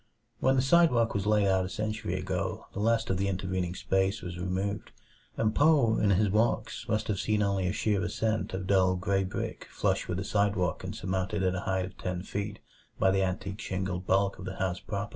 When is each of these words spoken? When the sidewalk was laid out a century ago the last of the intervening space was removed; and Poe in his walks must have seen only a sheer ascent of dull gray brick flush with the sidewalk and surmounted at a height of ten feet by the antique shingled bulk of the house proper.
When 0.39 0.55
the 0.55 0.63
sidewalk 0.63 1.13
was 1.13 1.27
laid 1.27 1.45
out 1.45 1.63
a 1.63 1.69
century 1.69 2.15
ago 2.15 2.65
the 2.73 2.79
last 2.79 3.11
of 3.11 3.17
the 3.17 3.27
intervening 3.27 3.75
space 3.75 4.23
was 4.23 4.39
removed; 4.39 4.91
and 5.37 5.53
Poe 5.53 5.99
in 5.99 6.09
his 6.09 6.31
walks 6.31 6.87
must 6.87 7.07
have 7.07 7.19
seen 7.19 7.43
only 7.43 7.67
a 7.67 7.71
sheer 7.71 8.01
ascent 8.01 8.55
of 8.55 8.65
dull 8.65 8.95
gray 8.95 9.23
brick 9.23 9.67
flush 9.69 10.07
with 10.07 10.17
the 10.17 10.23
sidewalk 10.23 10.83
and 10.83 10.95
surmounted 10.95 11.43
at 11.43 11.53
a 11.53 11.59
height 11.69 11.85
of 11.85 11.99
ten 11.99 12.23
feet 12.23 12.57
by 12.97 13.11
the 13.11 13.21
antique 13.21 13.61
shingled 13.61 14.07
bulk 14.07 14.39
of 14.39 14.45
the 14.45 14.55
house 14.55 14.79
proper. 14.79 15.09